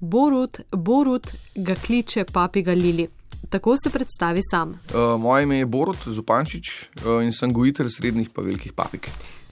Borut, 0.00 0.60
Borut 0.72 1.30
ga 1.54 1.74
kliče 1.74 2.24
papiga 2.32 2.72
Lili. 2.72 3.08
Tako 3.48 3.76
se 3.84 3.90
predstavi 3.90 4.40
sam. 4.50 4.70
Uh, 4.70 5.20
moje 5.20 5.42
ime 5.42 5.58
je 5.58 5.66
Borut 5.66 5.96
Zupančič 6.06 6.82
uh, 6.82 7.24
in 7.24 7.32
sem 7.32 7.52
gojitelj 7.52 7.88
srednjih 7.90 8.30
pa 8.30 8.42
velikih 8.42 8.72
papig. 8.72 9.08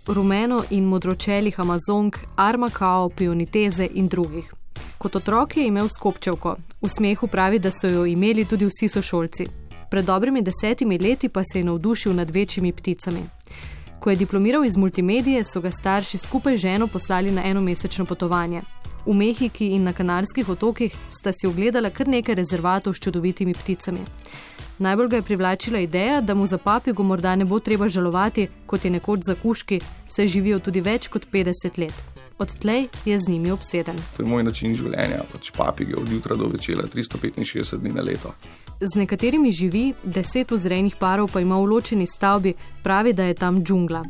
Rumeno 0.07 0.63
in 0.71 0.85
modročelih 0.85 1.61
Amazonk, 1.61 2.19
Armakao, 2.37 3.09
Pioniteze 3.09 3.89
in 3.95 4.09
drugih. 4.09 4.55
Kot 4.99 5.17
otrok 5.17 5.57
je 5.57 5.67
imel 5.67 5.89
skopčevko, 5.89 6.57
v 6.83 6.89
smehu 6.89 7.27
pravi, 7.27 7.59
da 7.59 7.71
so 7.71 7.89
jo 7.89 8.05
imeli 8.07 8.45
tudi 8.45 8.67
vsi 8.69 8.89
sošolci. 8.89 9.47
Pred 9.91 10.05
dobrimi 10.05 10.43
desetimi 10.43 10.99
leti 10.99 11.29
pa 11.29 11.43
se 11.45 11.59
je 11.59 11.65
navdušil 11.65 12.15
nad 12.15 12.31
večjimi 12.31 12.73
pticami. 12.73 13.25
Ko 14.01 14.11
je 14.11 14.17
diplomiral 14.17 14.65
iz 14.65 14.77
multimedije, 14.77 15.45
so 15.45 15.61
ga 15.61 15.71
starši 15.71 16.19
skupaj 16.19 16.57
z 16.57 16.61
ženo 16.61 16.87
poslali 16.87 17.31
na 17.31 17.45
enomesečno 17.45 18.05
potovanje. 18.05 18.63
V 19.07 19.13
Mehiki 19.13 19.67
in 19.75 19.85
na 19.85 19.93
Kanarskih 19.93 20.49
otokih 20.49 20.95
sta 21.11 21.33
si 21.33 21.47
ogledala 21.47 21.91
kar 21.91 22.09
nekaj 22.09 22.35
rezervatov 22.35 22.95
s 22.95 23.01
čudovitimi 23.01 23.55
pticami. 23.55 24.01
Najbolj 24.79 25.09
ga 25.09 25.17
je 25.17 25.23
privlačila 25.23 25.79
ideja, 25.79 26.21
da 26.21 26.35
mu 26.35 26.47
za 26.47 26.59
papigo 26.59 27.03
morda 27.03 27.37
ne 27.37 27.45
bo 27.45 27.59
treba 27.59 27.89
žalovati, 27.89 28.49
kot 28.67 28.85
je 28.85 28.91
nekoč 28.91 29.21
za 29.27 29.35
kuški, 29.35 29.81
saj 30.09 30.29
živijo 30.29 30.59
tudi 30.59 30.81
več 30.81 31.09
kot 31.09 31.27
50 31.33 31.79
let. 31.79 31.95
Odtlej 32.39 32.89
je 33.05 33.19
z 33.21 33.29
njimi 33.29 33.51
obseden. 33.51 33.97
To 34.17 34.23
je 34.23 34.29
moj 34.29 34.43
način 34.43 34.75
življenja, 34.75 35.23
pač 35.33 35.53
papige 35.55 35.95
od 35.97 36.11
jutra 36.11 36.37
do 36.37 36.49
večera, 36.51 36.89
365 36.95 37.79
dni 37.79 37.93
na 37.93 38.03
leto. 38.03 38.35
Z 38.81 38.99
nekaterimi 38.99 39.53
živi, 39.53 39.93
deset 40.03 40.51
vzrejnih 40.51 40.97
parov 40.99 41.31
pa 41.33 41.41
ima 41.41 41.61
v 41.61 41.71
ločeni 41.71 42.07
stavbi, 42.07 42.55
pravi, 42.83 43.13
da 43.13 43.25
je 43.31 43.35
tam 43.35 43.63
džungla. 43.63 44.03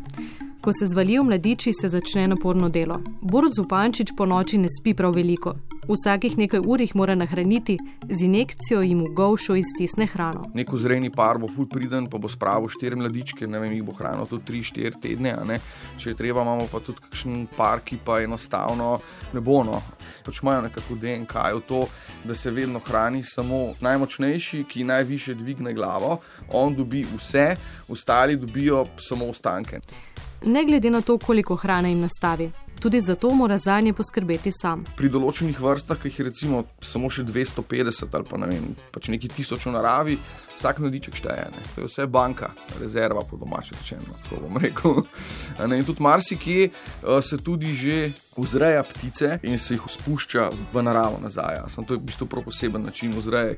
Ko 0.64 0.72
se 0.72 0.86
zvalijo 0.86 1.24
mladiči, 1.24 1.72
se 1.80 1.88
začne 1.88 2.28
naporno 2.28 2.68
delo. 2.68 2.96
Borod 3.20 3.52
Zupančič 3.56 4.14
po 4.16 4.24
noči 4.26 4.56
ne 4.58 4.68
spi 4.72 4.94
prav 4.94 5.12
veliko. 5.12 5.52
Vsakih 5.88 6.38
nekaj 6.40 6.62
ur 6.64 6.80
jih 6.80 6.94
mora 6.96 7.14
nahraniti, 7.14 7.76
z 8.08 8.24
injekcijo 8.24 8.80
jim 8.80 9.02
v 9.04 9.10
govšo 9.12 9.58
iztisne 9.60 10.06
hrano. 10.06 10.46
Neko 10.54 10.80
zreni 10.80 11.10
par 11.12 11.36
bo 11.38 11.50
ful 11.52 11.68
priden, 11.68 12.06
pa 12.08 12.16
bo 12.18 12.30
spravil 12.32 12.72
štiri 12.72 12.96
mladičke, 12.96 13.44
ne 13.46 13.60
vem, 13.60 13.74
jih 13.76 13.82
bo 13.84 13.92
hranil 13.98 14.24
tudi 14.30 14.46
tri, 14.48 14.62
štiri 14.64 15.02
tedne. 15.02 15.58
Če 16.00 16.14
je 16.14 16.16
treba, 16.22 16.40
imamo 16.40 16.64
pa 16.72 16.80
tudi 16.80 17.04
kakšen 17.10 17.44
par, 17.56 17.84
ki 17.84 18.00
pa 18.00 18.22
enostavno 18.24 18.94
ne 19.36 19.44
bo. 19.44 19.60
No. 19.68 19.82
Pač 20.24 20.40
imajo 20.40 20.64
nekako 20.70 20.96
DNK 20.96 21.44
v 21.58 21.62
to, 21.68 21.82
da 22.24 22.32
se 22.32 22.50
vedno 22.50 22.80
hrani 22.80 23.20
samo 23.20 23.74
najmočnejši, 23.84 24.64
ki 24.64 24.88
najviše 24.88 25.36
dvigne 25.44 25.76
glavo, 25.76 26.22
on 26.56 26.72
dobi 26.72 27.04
vse, 27.04 27.50
ostali 27.92 28.40
dobijo 28.40 28.86
samo 28.96 29.28
ostanke 29.28 29.84
ne 30.46 30.64
glede 30.64 30.90
na 30.90 31.00
to, 31.00 31.18
koliko 31.18 31.56
hrane 31.56 31.90
jim 31.90 32.00
nastavi. 32.00 32.50
Tudi 32.80 33.00
zato 33.00 33.34
mora 33.34 33.58
za 33.58 33.80
nje 33.80 33.92
poskrbeti 33.92 34.50
sam. 34.52 34.82
Pri 34.96 35.08
določenih 35.08 35.60
vrstah, 35.60 35.96
ki 35.96 36.10
jih 36.10 36.18
je 36.18 36.24
recimo 36.26 36.64
samo 36.84 37.08
še 37.10 37.24
250 37.24 38.16
ali 38.18 38.26
pa 38.28 38.40
ne 38.42 38.48
vem, 38.50 38.66
pač 38.92 39.08
neki 39.08 39.30
tisoč 39.32 39.64
v 39.64 39.72
naravi, 39.72 40.18
vsak 40.58 40.82
mladiček 40.84 41.16
šteje. 41.16 41.46
Ne. 41.54 41.62
To 41.74 41.84
je 41.84 41.88
vse 41.88 42.06
banka, 42.06 42.50
rezerva 42.80 43.22
po 43.24 43.38
domačem 43.40 43.78
rečeno, 43.80 44.18
tako 44.24 44.42
bom 44.44 44.60
rekel. 44.60 45.00
Ne, 45.70 45.78
in 45.78 45.86
tudi 45.86 46.02
marsikje 46.02 46.68
uh, 46.68 47.22
se 47.24 47.38
tudi 47.38 47.72
že 47.72 48.12
vzreja 48.36 48.82
ptice 48.84 49.38
in 49.42 49.58
se 49.58 49.78
jih 49.78 49.86
spušča 49.88 50.50
v 50.72 50.82
naravo 50.82 51.20
nazaj. 51.22 51.62
Sam 51.72 51.86
to 51.88 51.94
je 51.94 52.02
v 52.02 52.10
bistvu 52.10 52.28
prav 52.28 52.44
poseben 52.44 52.84
način 52.84 53.14
vzreje. 53.16 53.56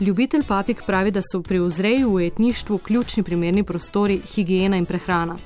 Ljubitelj 0.00 0.44
papig 0.48 0.80
pravi, 0.86 1.10
da 1.10 1.20
so 1.24 1.42
pri 1.42 1.60
vzreju 1.60 2.14
v 2.14 2.26
etništvu 2.26 2.78
ključni 2.78 3.22
primerni 3.22 3.64
prostori, 3.64 4.20
higiena 4.34 4.76
in 4.76 4.86
prehrana. 4.86 5.36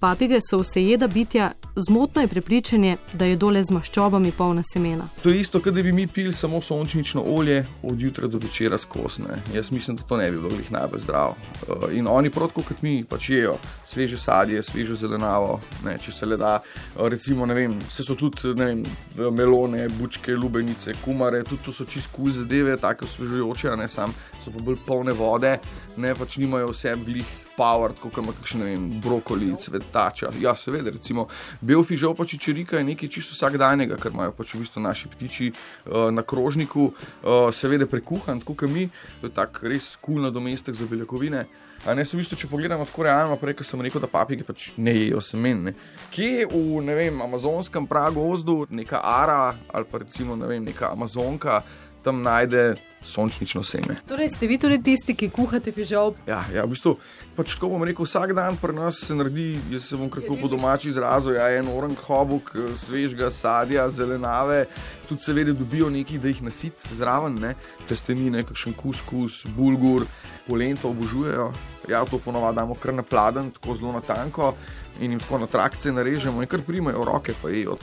Papige 0.00 0.38
so 0.50 0.58
vsejeda 0.58 1.08
bitja, 1.08 1.52
zmotno 1.76 2.22
je 2.22 2.28
prepričanje, 2.28 2.96
da 3.12 3.24
je 3.24 3.36
dole 3.36 3.62
z 3.64 3.74
maščobami 3.74 4.30
polna 4.32 4.62
semena. 4.72 5.08
To 5.22 5.30
je 5.30 5.40
isto, 5.40 5.58
kot 5.60 5.74
da 5.74 5.82
bi 5.82 5.92
mi 5.92 6.06
pili 6.06 6.32
samo 6.32 6.60
sončnično 6.60 7.22
olje 7.26 7.64
od 7.82 8.00
jutra 8.00 8.28
do 8.28 8.38
večera 8.38 8.78
skosne. 8.78 9.42
Jaz 9.54 9.70
mislim, 9.70 9.96
da 9.96 10.02
to 10.02 10.16
ne 10.16 10.30
bi 10.30 10.36
bilo 10.36 10.50
njih 10.50 10.72
najbolj 10.72 11.00
zdravo. 11.00 11.34
Uh, 11.68 11.96
in 11.96 12.06
oni, 12.06 12.30
protko 12.30 12.62
kot 12.62 12.82
mi, 12.82 13.04
pač 13.04 13.30
jejo 13.30 13.56
sveže 13.84 14.18
sadje, 14.18 14.62
sveže 14.62 14.94
zelenavo, 14.94 15.60
ne, 15.84 15.98
če 15.98 16.12
se 16.12 16.26
le 16.26 16.36
da. 16.36 16.60
Uh, 16.94 17.08
recimo, 17.08 17.46
ne 17.46 17.54
vem, 17.54 17.74
se 17.90 18.06
so 18.06 18.14
tudi 18.14 18.54
vem, 18.54 18.84
melone, 19.32 19.88
bučke, 19.98 20.36
lubenice, 20.36 20.94
kumare, 21.04 21.42
tudi 21.42 21.64
to 21.66 21.74
so 21.74 21.84
čist 21.84 22.14
kul 22.14 22.30
zadeve, 22.32 22.76
tako 22.76 23.10
osvežujoče, 23.10 23.74
ne 23.76 23.88
sam, 23.88 24.14
so 24.44 24.54
pa 24.54 24.62
bolj 24.62 24.78
polne 24.86 25.12
vode, 25.12 25.56
ne 25.96 26.14
pač 26.14 26.38
nimajo 26.38 26.70
vse 26.70 26.94
blih 27.02 27.47
power, 27.58 27.94
kot 27.98 28.20
ima 28.22 28.34
kakšen 28.36 28.64
vem, 28.66 28.88
brokoli, 29.02 29.50
cvetača. 29.58 30.32
Ja, 30.42 30.54
seveda, 30.58 30.94
recimo, 30.94 31.26
bel 31.60 31.82
fižol 31.86 32.14
pa 32.18 32.26
čičerika 32.28 32.78
je 32.78 32.88
nekaj 32.92 33.12
čisto 33.18 33.36
vsakdanjega, 33.36 33.98
kar 34.00 34.14
imajo 34.14 34.36
pač 34.38 34.54
v 34.54 34.62
bistvu 34.64 34.82
naši 34.84 35.10
ptiči 35.14 35.52
uh, 35.52 36.08
na 36.14 36.22
krožniku, 36.22 36.90
uh, 36.90 37.48
seveda 37.54 37.88
prekuhan, 37.90 38.42
tako 38.44 38.60
kot 38.62 38.74
mi, 38.74 38.88
to 39.20 39.30
je 39.30 39.34
tak 39.34 39.62
res 39.66 39.96
kul 39.96 40.18
cool 40.18 40.28
nadomestek 40.28 40.78
za 40.78 40.86
beljakovine. 40.86 41.46
A 41.86 41.94
ne, 41.94 42.02
v 42.02 42.18
bistvu, 42.18 42.34
če 42.34 42.48
pogledamo 42.50 42.82
tako 42.88 43.04
realno, 43.06 43.36
prej 43.38 43.60
sem 43.62 43.82
rekel, 43.84 44.02
da 44.02 44.10
papige 44.10 44.42
pač 44.42 44.72
ne 44.82 44.90
jejo 44.96 45.20
semen. 45.22 45.68
Ne. 45.68 45.72
Kje 46.10 46.48
v 46.50 46.82
ne 46.82 46.96
vem, 46.98 47.20
amazonskem 47.22 47.86
pragozdu, 47.86 48.64
neka 48.74 48.98
ara 48.98 49.54
ali 49.70 49.86
pa 49.86 50.02
recimo 50.02 50.34
ne 50.36 50.50
vem, 50.50 50.64
neka 50.66 50.90
amazonka 50.90 51.62
tam 52.02 52.22
najde 52.22 52.76
sončnično 53.08 53.62
seme. 53.62 53.96
Torej, 54.08 54.28
ste 54.28 54.46
vi 54.46 54.58
tudi 54.58 54.78
tisti, 54.82 55.14
ki 55.16 55.30
kuhate 55.32 55.72
fižol? 55.72 56.14
Ja, 56.26 56.42
ja, 56.52 56.64
v 56.66 56.74
bistvu, 56.74 56.94
pač 57.36 57.54
tako 57.54 57.70
bom 57.72 57.84
rekel, 57.86 58.04
vsak 58.04 58.34
dan 58.36 58.58
pri 58.60 58.74
nas 58.76 59.00
se 59.06 59.16
naredi, 59.16 59.52
jaz 59.72 59.88
se 59.88 59.98
bom 59.98 60.10
kratko 60.12 60.36
po 60.40 60.50
domači 60.50 60.90
izrazil, 60.92 61.36
ja, 61.38 61.48
en 61.56 61.70
orang 61.72 61.96
hobuk, 62.08 62.50
svežga 62.76 63.30
sadja, 63.34 63.86
zelenave, 63.94 64.66
tudi 65.08 65.24
seveda 65.24 65.54
dobijo 65.56 65.90
nekaj, 65.94 66.20
da 66.22 66.32
jih 66.32 66.42
nasit 66.50 66.88
zraven, 66.98 67.38
ne? 67.40 67.54
testenine, 67.88 68.42
kakšen 68.44 68.76
kuskus, 68.76 69.44
bulgur, 69.56 70.04
polento 70.48 70.90
obožujejo. 70.90 71.52
Ja, 71.88 72.04
to 72.04 72.20
ponovadi 72.20 72.60
damo 72.60 72.76
kar 72.76 72.92
na 72.94 73.02
pladen, 73.06 73.52
tako 73.56 73.78
zelo 73.78 73.94
na 73.94 74.04
tanko 74.04 74.54
in 75.00 75.14
jim 75.14 75.22
tako 75.22 75.38
na 75.38 75.46
trakce 75.46 75.92
narežemo 75.94 76.42
in 76.42 76.50
kar 76.50 76.60
primajo 76.66 77.04
roke, 77.06 77.32
pa 77.40 77.52
jejo. 77.52 77.78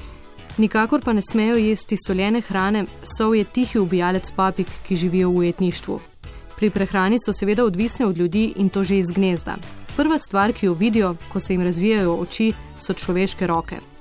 Nikakor 0.57 1.01
pa 1.03 1.13
ne 1.13 1.21
smejo 1.21 1.55
jesti 1.55 1.97
soljene 2.07 2.41
hrane, 2.41 2.85
sol 3.17 3.35
je 3.35 3.43
tihi 3.43 3.79
ubijalec 3.79 4.31
papig, 4.31 4.67
ki 4.88 4.95
živijo 4.95 5.29
v 5.29 5.38
ujetništvu. 5.38 5.99
Pri 6.55 6.69
prehrani 6.69 7.17
so 7.19 7.33
seveda 7.33 7.66
odvisne 7.66 8.05
od 8.05 8.17
ljudi 8.17 8.53
in 8.55 8.69
to 8.69 8.83
že 8.83 8.97
iz 8.97 9.11
gnezda. 9.11 9.57
Prva 9.95 10.17
stvar, 10.19 10.53
ki 10.53 10.66
jo 10.66 10.73
vidijo, 10.73 11.16
ko 11.33 11.39
se 11.39 11.53
jim 11.53 11.61
razvijajo 11.61 12.16
oči, 12.16 12.53
so 12.79 12.93
človeške 12.93 13.47
roke. 13.47 13.94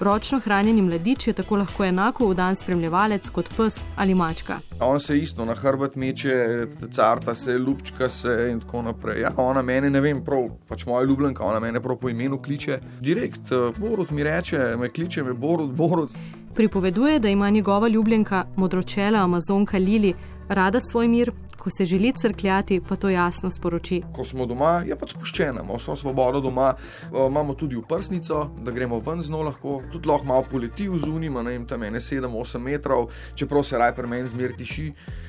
Ročno 0.00 0.38
hranjeni 0.38 0.82
mladič 0.82 1.26
je 1.26 1.32
tako 1.32 1.56
lahko 1.56 1.84
enako 1.84 2.28
v 2.28 2.34
dan 2.38 2.56
spremljevalec 2.56 3.30
kot 3.34 3.48
pes 3.56 3.80
ali 3.96 4.14
mačka. 4.14 4.60
On 4.80 5.00
se 5.00 5.18
isto 5.18 5.44
na 5.44 5.54
hrbet 5.54 5.96
meče, 5.96 6.66
carta 6.92 7.34
se, 7.34 7.58
lupčka 7.58 8.08
se 8.08 8.48
in 8.52 8.60
tako 8.60 8.82
naprej. 8.82 9.20
Ja, 9.20 9.32
ona 9.36 9.62
mene 9.62 9.90
ne 9.90 10.00
vem, 10.00 10.20
prav, 10.24 10.48
pač 10.68 10.86
moja 10.86 11.02
ljubljenka, 11.02 11.42
ona 11.44 11.58
mene 11.60 11.82
prav 11.82 11.98
po 11.98 12.08
imenu 12.08 12.38
kliče. 12.42 12.78
Direkt, 13.00 13.50
eh, 13.50 13.72
Borod 13.78 14.12
mi 14.12 14.22
reče, 14.22 14.76
me 14.78 14.88
kliče, 14.88 15.24
me 15.24 15.32
Borod, 15.32 15.74
Borod. 15.74 16.14
Pripoveduje, 16.54 17.18
da 17.18 17.28
ima 17.28 17.50
njegova 17.50 17.88
ljubljenka, 17.88 18.44
modročela 18.56 19.18
Amazonka 19.18 19.78
Lili, 19.78 20.14
rada 20.48 20.80
svoj 20.80 21.08
mir, 21.08 21.32
ko 21.68 21.72
se 21.76 21.84
želi 21.84 22.12
crkljati, 22.12 22.80
pa 22.88 22.96
to 22.96 23.08
jasno 23.08 23.50
sporoči. 23.50 24.02
Ko 24.12 24.24
smo 24.24 24.46
doma, 24.46 24.80
je 24.88 24.96
pač 24.96 25.12
spuščena, 25.12 25.60
imamo 25.60 25.76
vso 25.76 25.96
svobodo 26.00 26.40
doma, 26.40 26.70
uh, 26.72 27.26
imamo 27.28 27.52
tudi 27.54 27.76
uprsnico, 27.76 28.46
da 28.64 28.72
gremo 28.72 29.02
ven 29.04 29.20
z 29.22 29.28
njo 29.30 29.42
lahko, 29.44 29.74
tudi 29.92 30.08
lahko 30.08 30.24
malo 30.24 30.46
poleti 30.48 30.86
v 30.88 30.96
zunima, 31.02 31.42
ne 31.44 31.52
vem, 31.52 31.66
tam 31.68 31.84
je 31.84 32.00
7-8 32.00 32.64
metrov, 32.64 33.10
čeprav 33.36 33.66
se 33.68 33.78
raj 33.78 33.92
pri 33.98 34.08
meni 34.08 34.28
zmer 34.32 34.54
tiši. 34.56 34.86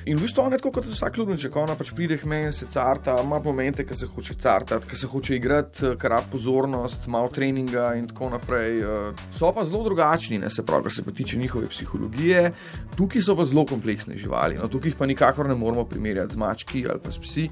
In 0.08 0.16
v 0.16 0.24
bistvu 0.24 0.46
je 0.48 0.56
tako 0.56 0.72
kot 0.78 0.88
vsak 0.88 1.18
ljubimček, 1.20 1.56
ona 1.60 1.76
pač 1.76 1.92
pride 1.92 2.16
k 2.16 2.24
meni, 2.24 2.54
se 2.56 2.70
carta, 2.72 3.18
ima 3.20 3.42
momente, 3.44 3.84
ki 3.84 3.94
se 3.94 4.08
hoče 4.08 4.38
cartati, 4.40 4.88
ki 4.88 4.96
se 4.96 5.12
hoče 5.12 5.36
igrati, 5.36 5.92
kar 6.00 6.16
ima 6.16 6.22
pozornost, 6.32 7.04
malo 7.06 7.28
treninga 7.28 7.90
in 8.00 8.08
tako 8.08 8.30
naprej. 8.32 8.80
Uh, 8.80 9.26
so 9.36 9.52
pa 9.52 9.66
zelo 9.68 9.84
drugačni, 9.84 10.40
ne 10.40 10.48
se 10.48 10.64
pravi, 10.64 10.88
kar 10.88 10.96
se 10.96 11.04
pa 11.04 11.12
tiče 11.12 11.36
njihove 11.36 11.68
psihologije, 11.68 12.48
tukaj 12.96 13.28
so 13.28 13.36
pa 13.36 13.44
zelo 13.44 13.66
kompleksne 13.68 14.16
živali, 14.16 14.56
no 14.56 14.72
tukaj 14.72 14.96
pa 14.96 15.10
nikakor 15.10 15.52
ne 15.52 15.54
moramo 15.54 15.84
primerjati 15.84 16.29
z 16.30 16.36
mački 16.36 16.86
ali 16.88 17.00
pa 17.02 17.12
s 17.12 17.18
psi. 17.18 17.48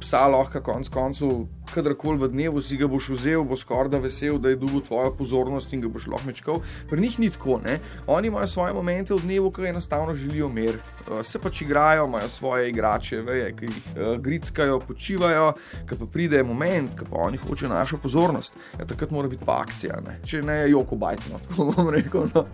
Psa 0.00 0.24
lahko 0.32 0.62
konec 0.64 0.88
koncev, 0.88 1.44
kadarkoli 1.74 2.18
v 2.18 2.28
dnevu 2.32 2.60
si 2.64 2.78
ga 2.80 2.88
boš 2.88 3.10
vzel, 3.12 3.44
bo 3.44 3.56
skorda 3.56 3.98
vesel, 4.00 4.38
da 4.40 4.48
je 4.48 4.56
dobil 4.56 4.80
tvojo 4.80 5.12
pozornost 5.12 5.72
in 5.76 5.82
ga 5.84 5.90
boš 5.92 6.06
lahko 6.08 6.30
mečkal. 6.30 6.62
Pri 6.88 7.00
njih 7.00 7.18
ni 7.20 7.30
tako, 7.30 7.60
ne? 7.60 7.78
oni 8.06 8.32
imajo 8.32 8.48
svoje 8.48 8.72
momente 8.72 9.14
v 9.14 9.20
dnevu, 9.20 9.50
ki 9.52 9.68
enostavno 9.68 10.14
želijo 10.14 10.48
mir. 10.48 10.80
Eh, 10.80 11.22
se 11.24 11.38
pač 11.38 11.60
igrajo, 11.62 12.06
imajo 12.08 12.28
svoje 12.28 12.70
igrače, 12.70 13.20
veje, 13.20 13.52
ki 13.56 13.64
jih 13.64 13.80
uh, 13.92 14.16
grickajo, 14.22 14.80
počivajo, 14.80 15.52
ki 15.88 15.98
pa 16.00 16.06
pride 16.06 16.42
moment, 16.42 16.96
ki 16.96 17.04
pa 17.10 17.26
oni 17.28 17.36
hočejo 17.36 17.68
našo 17.68 17.98
pozornost. 17.98 18.56
Ja, 18.78 18.86
takrat 18.86 19.10
mora 19.10 19.28
biti 19.28 19.44
pa 19.44 19.60
akcija, 19.66 20.00
ne? 20.06 20.20
če 20.24 20.42
ne 20.42 20.62
je 20.62 20.70
joko 20.70 20.96
bajtno, 20.96 21.40
tako 21.48 21.72
bom 21.76 21.92
rekel. 21.92 22.30
No 22.34 22.46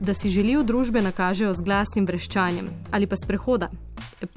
da 0.00 0.14
si 0.14 0.30
želijo 0.30 0.62
družbe 0.62 1.02
nakažejo 1.02 1.52
z 1.54 1.62
glasnim 1.62 2.06
vreščanjem 2.06 2.70
ali 2.90 3.06
pa 3.06 3.16
sprehoda, 3.20 3.68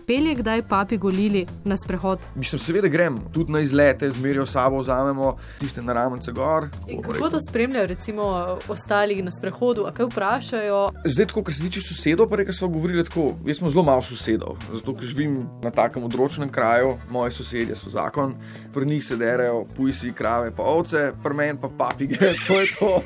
Pelje 0.07 0.35
kdaj 0.35 0.61
papi 0.67 0.97
golili 0.97 1.45
na 1.63 1.77
sprehod? 1.77 2.19
Mislim, 2.35 2.59
seveda 2.59 2.87
grem 2.87 3.19
tudi 3.33 3.51
na 3.51 3.59
izlete, 3.59 4.11
zmerijo 4.11 4.45
sabo, 4.45 4.79
vzamemo 4.79 5.35
tiste 5.59 5.81
naravnice 5.81 6.31
gor. 6.31 6.67
Kako 7.11 7.29
to 7.29 7.39
spremljajo, 7.49 7.87
recimo, 7.87 8.23
ostali 8.67 9.21
na 9.21 9.31
sprehodu, 9.31 9.85
a 9.85 9.93
kaj 9.93 10.05
vprašajo? 10.05 10.89
Zdaj, 11.05 11.25
tako, 11.25 11.43
kar 11.43 11.55
se 11.55 11.61
tiče 11.61 11.81
sosedov, 11.81 12.29
pa 12.29 12.35
reka 12.35 12.53
smo 12.53 12.67
govorili 12.67 13.03
tako, 13.03 13.33
jaz 13.45 13.57
smo 13.57 13.69
zelo 13.69 13.83
malo 13.83 14.03
sosedov, 14.03 14.57
zato 14.73 14.95
ker 14.95 15.07
živim 15.07 15.47
na 15.63 15.71
takem 15.71 16.03
odročnem 16.03 16.49
kraju, 16.49 16.97
moji 17.09 17.31
sosedje 17.31 17.75
so 17.75 17.89
zakon, 17.89 18.35
pri 18.73 18.85
njih 18.85 19.05
se 19.05 19.17
derajo 19.17 19.65
pujsi, 19.75 20.13
krave, 20.13 20.51
pa 20.55 20.63
ovce, 20.63 21.11
pri 21.23 21.33
meni 21.33 21.59
pa 21.61 21.69
papige, 21.77 22.17
to 22.47 22.59
je 22.59 22.67
to. 22.79 23.01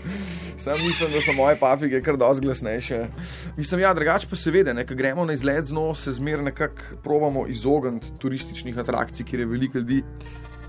Sam 0.58 0.80
mislim, 0.82 1.12
da 1.12 1.22
so 1.22 1.34
moje 1.34 1.60
papige 1.60 2.02
kar 2.02 2.18
dosti 2.18 2.46
glasnejše. 2.46 3.06
Mislim, 3.58 3.82
ja, 3.82 3.94
drugače 3.94 4.28
pa 4.30 4.36
seveda, 4.36 4.74
ne, 4.74 4.86
ko 4.88 4.96
gremo 4.96 5.26
na 5.26 5.34
izlet 5.34 5.66
z 5.66 5.74
nos, 5.74 6.04
se 6.04 6.12
zmer 6.12 6.44
nekako 6.44 6.82
probamo 7.04 7.48
izogniti 7.48 8.12
turističnih 8.18 8.78
atrakcij, 8.78 9.26
kjer 9.26 9.40
je 9.40 9.46
veliko 9.46 9.78
ljudi. 9.78 10.04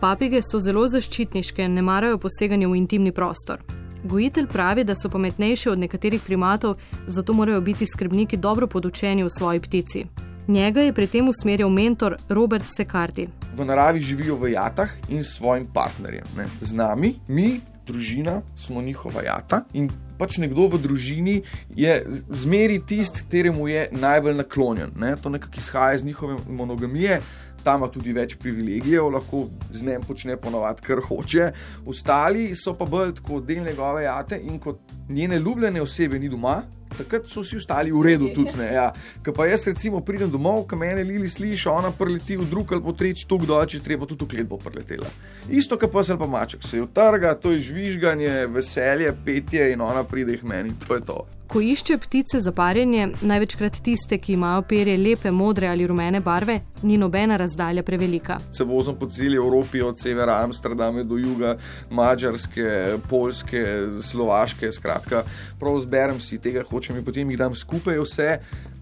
Papige 0.00 0.43
so 0.43 0.58
zelo 0.58 0.85
zaščitniške, 0.88 1.69
ne 1.69 1.82
marajo 1.82 2.19
poseganja 2.19 2.69
v 2.69 2.76
intimni 2.76 3.12
prostor. 3.12 3.62
Gojitelj 4.05 4.46
pravi, 4.46 4.85
da 4.85 4.94
so 4.94 5.08
pametnejši 5.11 5.70
od 5.70 5.79
nekaterih 5.79 6.20
primatov, 6.23 6.76
zato 7.06 7.32
morajo 7.32 7.61
biti 7.61 7.87
skrbniki 7.87 8.37
dobro 8.37 8.67
podučeni 8.67 9.25
v 9.25 9.31
svoji 9.31 9.61
ptici. 9.61 10.05
Njega 10.49 10.81
je 10.81 10.93
pri 10.93 11.06
tem 11.06 11.29
usmerjal 11.29 11.70
mentor 11.70 12.17
Robert 12.29 12.64
Sekardi. 12.76 13.29
V 13.56 13.64
naravi 13.64 14.00
živijo 14.00 14.37
v 14.37 14.52
jatah 14.52 14.90
in 15.08 15.25
s 15.25 15.37
svojim 15.37 15.67
partnerjem. 15.75 16.25
Ne. 16.37 16.46
Z 16.61 16.73
nami, 16.73 17.14
mi, 17.29 17.61
družina, 17.88 18.40
smo 18.56 18.82
njihova 18.82 19.23
jata 19.26 19.64
in 19.73 19.90
pač 20.19 20.38
nekdo 20.43 20.67
v 20.69 20.81
družini 20.82 21.37
je 21.76 21.99
zmeri 22.29 22.81
tisti, 22.87 23.25
kateremu 23.25 23.69
je 23.69 23.88
najbolj 23.93 24.35
naklonjen. 24.43 24.94
Ne. 24.99 25.14
To 25.23 25.31
nekako 25.31 25.58
izhaja 25.58 25.94
iz 25.94 26.05
njihove 26.05 26.37
monogamije. 26.49 27.20
Tam 27.64 27.81
ima 27.82 27.88
tudi 27.90 28.12
več 28.14 28.37
privilegijev, 28.38 29.08
lahko 29.12 29.46
z 29.75 29.82
njim 29.87 30.02
počne 30.06 30.37
ponovadi, 30.37 30.82
kar 30.87 31.02
hoče. 31.08 31.52
Ostali 31.87 32.55
so 32.56 32.75
pa 32.79 32.87
bolj 32.87 33.17
kot 33.23 33.46
del 33.46 33.64
njegove 33.67 34.05
jate 34.05 34.38
in 34.38 34.58
kot 34.62 34.81
njene 35.08 35.38
ljubljene 35.38 35.82
osebe 35.82 36.19
ni 36.19 36.29
doma, 36.29 36.62
takrat 36.98 37.30
so 37.30 37.44
vsi 37.44 37.60
ostali 37.60 37.94
v 37.94 38.02
redu. 38.04 38.30
Tudi, 38.34 38.58
ja. 38.74 38.90
Ko 39.24 39.32
pa 39.36 39.48
jaz 39.48 39.66
recimo 39.70 40.02
pridem 40.04 40.30
domov, 40.30 40.66
ko 40.68 40.76
me 40.76 40.90
Lili 40.98 41.28
sliši, 41.30 41.68
ona 41.70 41.92
preleti 41.94 42.36
v 42.36 42.48
drug 42.50 42.72
ali 42.72 42.82
po 42.82 42.92
tretji 42.92 43.28
tuk 43.28 43.46
dol, 43.46 43.64
če 43.66 43.80
treba 43.84 44.06
tudi 44.06 44.26
v 44.26 44.34
klet 44.34 44.48
bo 44.50 44.58
preletela. 44.58 45.08
Isto, 45.48 45.78
kot 45.78 45.92
pa 45.94 46.04
se 46.04 46.18
pa 46.18 46.26
maček, 46.26 46.66
se 46.66 46.76
je 46.76 46.84
utrga, 46.84 47.34
to 47.38 47.54
je 47.54 47.64
žvižganje, 47.70 48.46
veselje, 48.52 49.14
petje 49.24 49.72
in 49.72 49.80
ona 49.80 50.04
pride 50.04 50.36
k 50.40 50.48
meni, 50.48 50.74
to 50.86 50.98
je 50.98 51.04
to. 51.06 51.24
Ko 51.48 51.60
išče 51.60 51.96
ptice 51.98 52.40
za 52.44 52.52
parjenje, 52.52 53.06
največkrat 53.24 53.78
tiste, 53.80 54.18
ki 54.20 54.34
imajo 54.34 54.66
perje 54.68 54.98
lepe, 55.00 55.30
modre 55.32 55.70
ali 55.72 55.86
rumene 55.88 56.20
barve, 56.20 56.58
ni 56.82 56.98
nobena 57.00 57.38
razdalja 57.40 57.82
prevelika. 57.82 58.36
Se 58.52 58.64
vozim 58.68 58.98
po 59.00 59.08
celi 59.08 59.36
Evropi, 59.36 59.80
od 59.80 59.96
severa 59.96 60.42
Amsterdama 60.44 61.02
do 61.02 61.16
juga, 61.16 61.54
Mačarske, 61.90 62.98
Poljske, 63.08 63.64
Slovaške, 64.02 64.72
skratka, 64.72 65.22
prav 65.60 65.80
zberem 65.86 66.20
si 66.20 66.36
tega, 66.38 66.66
hočem 66.68 67.00
in 67.00 67.04
potem 67.04 67.30
jih 67.32 67.40
dam 67.40 67.56
skupaj 67.56 67.96
vse 68.04 68.28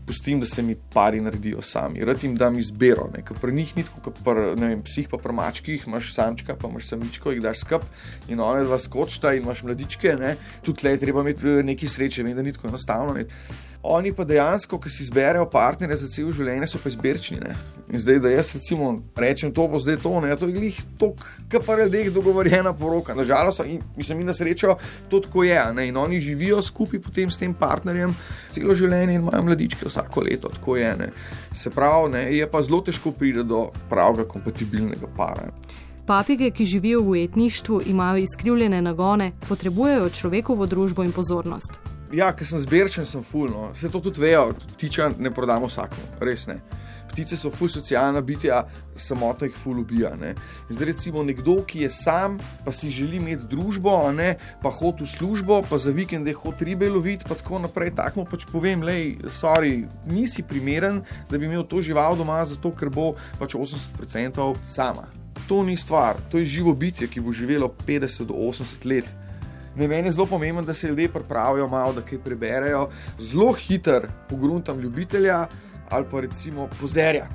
pustim, 0.06 0.40
da 0.40 0.46
se 0.46 0.62
mi 0.62 0.76
pari 0.92 1.20
naredijo 1.20 1.62
sami. 1.62 2.04
Rad 2.04 2.24
jim 2.24 2.36
dam 2.36 2.58
izbiro, 2.58 3.08
ker 3.12 3.36
pri 3.40 3.52
njih 3.52 3.76
ni 3.76 3.84
tako, 3.84 4.00
kot 4.10 4.22
pri 4.24 4.76
psih, 4.84 5.08
pa 5.10 5.18
pri 5.18 5.32
mačkih, 5.32 5.86
imaš 5.86 6.12
samčka, 6.14 6.56
pa 6.56 6.68
imaš 6.68 6.88
samičko, 6.88 7.34
jih 7.34 7.42
daš 7.42 7.64
skup 7.64 7.84
in 8.28 8.40
one 8.40 8.64
dva 8.64 8.78
skočta 8.78 9.34
in 9.34 9.42
imaš 9.42 9.62
mladičke. 9.66 10.16
Ne? 10.20 10.36
Tudi 10.62 10.86
le 10.86 10.96
treba 10.98 11.24
imeti 11.26 11.48
eh, 11.48 11.62
nekaj 11.62 11.88
sreče, 11.88 12.22
vem, 12.22 12.36
da 12.36 12.42
ni 12.42 12.52
tako 12.52 12.68
enostavno. 12.68 13.14
Ne? 13.14 13.26
Oni 13.86 14.10
pa 14.12 14.24
dejansko, 14.26 14.80
ki 14.82 14.90
si 14.90 15.04
izberejo 15.04 15.46
partnerje 15.50 16.00
za 16.00 16.08
cel 16.10 16.32
življenje, 16.34 16.66
so 16.66 16.80
pa 16.82 16.90
izbirčni. 16.90 17.38
Ne? 17.38 17.54
In 17.92 18.00
zdaj, 18.02 18.18
da 18.24 18.32
jaz 18.32 18.50
recimo 18.56 18.88
rečem, 19.14 19.52
to 19.54 19.66
bo 19.70 19.78
zdaj 19.78 20.00
to, 20.02 20.14
ne, 20.24 20.32
to 20.38 20.48
je 20.50 20.56
glih 20.56 20.80
to, 20.98 21.12
kar 21.52 21.62
pa 21.62 21.76
je 21.82 22.10
dogovorjena 22.10 22.72
poroka. 22.74 23.14
Nažalost, 23.14 23.62
in 23.62 23.78
mislim, 23.96 24.24
da 24.26 24.34
srečo 24.34 24.74
to 25.10 25.20
tako 25.20 25.44
je. 25.46 25.60
Ne? 25.74 25.88
In 25.88 25.96
oni 25.96 26.20
živijo 26.20 26.62
skupaj 26.62 27.00
potem 27.00 27.30
s 27.30 27.38
tem 27.38 27.54
partnerjem 27.54 28.16
celo 28.50 28.74
življenje 28.74 29.20
in 29.20 29.22
imajo 29.22 29.46
mladičke 29.46 29.86
vsako 29.96 30.20
leto, 30.20 30.48
tako 30.48 30.76
je. 30.76 30.96
Ne? 30.96 31.08
Se 31.54 31.70
pravi, 31.70 32.12
ne? 32.12 32.36
je 32.36 32.50
pa 32.50 32.62
zelo 32.62 32.80
težko 32.80 33.12
priti 33.12 33.44
do 33.44 33.70
pravega 33.90 34.28
kompatibilnega 34.28 35.06
para. 35.16 35.50
Papige, 36.06 36.50
ki 36.50 36.64
živijo 36.64 37.00
v 37.02 37.08
ujetništvu, 37.08 37.82
imajo 37.86 38.16
izkrivljene 38.16 38.82
nagone, 38.82 39.32
potrebujejo 39.48 40.10
človekovo 40.10 40.66
družbo 40.66 41.04
in 41.04 41.12
pozornost. 41.12 41.80
Ja, 42.12 42.30
ker 42.32 42.46
sem 42.46 42.60
zbirčen, 42.62 43.06
sem 43.06 43.22
fulno. 43.22 43.72
Vse 43.74 43.90
to 43.90 44.00
tudi 44.00 44.20
vejo, 44.20 44.52
ptiče 44.76 45.08
ne 45.18 45.30
prodamo 45.34 45.66
vsakemu, 45.66 46.20
res 46.20 46.46
ne. 46.46 46.60
Ptice 47.16 47.36
so 47.40 47.48
ful 47.50 47.70
socialna 47.72 48.20
bitja, 48.20 48.66
samota 49.00 49.46
jih 49.48 49.56
ful 49.56 49.78
ubija. 49.80 50.10
Ne. 50.20 50.34
Zdaj, 50.68 50.86
recimo, 50.90 51.22
nekdo, 51.24 51.54
ki 51.64 51.86
je 51.86 51.90
sam, 51.90 52.36
pa 52.64 52.74
si 52.76 52.90
želi 52.92 53.16
imeti 53.16 53.48
družbo, 53.48 53.94
ne, 54.12 54.34
pa 54.60 54.68
hodi 54.68 55.06
v 55.06 55.08
službo, 55.14 55.62
pa 55.64 55.78
za 55.80 55.94
vikende 55.96 56.34
hodi 56.36 56.68
ribe 56.68 56.90
loviti, 56.92 57.24
pa 57.28 57.38
tako 57.40 57.62
naprej. 57.64 57.94
Tako 57.96 58.20
mu 58.20 58.28
pač 58.28 58.44
povem, 58.52 58.84
lej, 58.84 59.16
sorry, 59.32 59.86
nisi 60.04 60.44
primeren, 60.44 61.00
da 61.30 61.40
bi 61.40 61.48
imel 61.48 61.64
to 61.64 61.80
žival 61.80 62.18
doma, 62.20 62.42
zato 62.44 62.74
ker 62.76 62.92
bo 62.92 63.14
pač 63.40 63.56
80% 63.56 64.52
sama. 64.60 65.08
To 65.48 65.62
ni 65.64 65.76
stvar, 65.80 66.20
to 66.28 66.42
je 66.42 66.44
živo 66.58 66.74
bitje, 66.76 67.08
ki 67.08 67.22
bo 67.24 67.32
živelo 67.32 67.72
50 67.86 68.28
do 68.28 68.36
80 68.36 68.84
let. 68.84 69.08
Ne, 69.76 69.88
meni 69.88 70.08
je 70.08 70.16
zelo 70.16 70.26
pomembno, 70.26 70.62
da 70.62 70.74
se 70.74 70.88
ljudje 70.88 71.08
pripravijo 71.12 71.68
malo, 71.68 71.92
da 71.92 72.04
kaj 72.04 72.18
preberejo. 72.24 72.88
Zelo 73.20 73.52
hiter 73.52 74.08
pogruntam 74.28 74.80
ljubitelja 74.80 75.46
ali 75.90 76.06
pa 76.10 76.20
recimo 76.20 76.68
pozerja. 76.80 77.28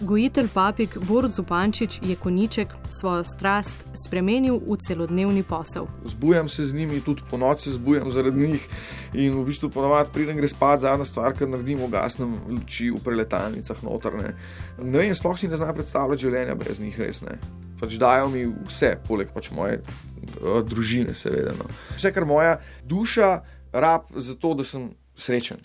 Gojitelj 0.00 0.48
papik 0.54 0.98
Borod 0.98 1.30
Zupančič 1.30 2.00
je 2.02 2.16
koniček 2.16 2.68
svojo 2.88 3.24
strast 3.24 3.76
spremenil 4.06 4.58
v 4.58 4.76
celodnevni 4.76 5.42
posel. 5.42 5.86
Zbujam 6.04 6.48
se 6.48 6.66
z 6.66 6.74
njimi, 6.74 7.00
tudi 7.00 7.22
po 7.30 7.36
noči 7.36 7.70
zbujam 7.70 8.10
zaradi 8.10 8.48
njih 8.48 8.68
in 9.14 9.38
v 9.38 9.44
bistvu 9.44 9.70
ponovadi 9.70 10.10
pridem 10.12 10.36
gre 10.36 10.48
spat, 10.48 10.80
zadnja 10.80 11.04
stvar, 11.04 11.32
kar 11.38 11.48
naredim, 11.48 11.82
ugasnem 11.82 12.34
luči 12.48 12.90
v 12.90 12.98
preletalnicah 13.04 13.84
notrne. 13.86 14.34
Ne 14.82 14.98
vem, 14.98 15.14
sploh 15.14 15.38
si 15.38 15.48
ne 15.48 15.56
znam 15.56 15.74
predstavljati 15.74 16.26
življenja 16.26 16.54
brez 16.54 16.80
njih, 16.80 16.98
res 16.98 17.22
ne. 17.22 17.38
Pač 17.80 17.94
dajo 17.94 18.28
mi 18.28 18.42
vse, 18.66 18.96
poleg 19.06 19.30
pač 19.30 19.52
moje 19.54 19.78
uh, 19.78 20.58
družine, 20.66 21.14
seveda. 21.14 21.54
No. 21.54 21.70
Vse, 21.94 22.10
kar 22.10 22.26
moja 22.26 22.58
duša 22.82 23.38
rab, 23.72 24.10
zato 24.16 24.54
da 24.58 24.66
sem 24.66 24.90
srečen. 25.14 25.62